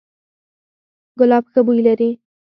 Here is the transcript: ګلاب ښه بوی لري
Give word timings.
ګلاب 1.19 1.43
ښه 1.51 1.59
بوی 1.65 1.81
لري 1.87 2.09